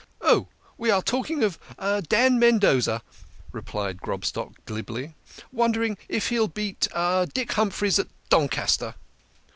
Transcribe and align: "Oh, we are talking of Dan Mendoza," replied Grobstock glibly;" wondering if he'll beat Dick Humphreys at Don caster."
"Oh, 0.21 0.47
we 0.79 0.89
are 0.89 1.03
talking 1.03 1.43
of 1.43 1.59
Dan 2.09 2.39
Mendoza," 2.39 3.03
replied 3.51 4.01
Grobstock 4.01 4.53
glibly;" 4.65 5.13
wondering 5.51 5.95
if 6.09 6.29
he'll 6.29 6.47
beat 6.47 6.87
Dick 7.35 7.51
Humphreys 7.51 7.99
at 7.99 8.07
Don 8.29 8.47
caster." 8.47 8.95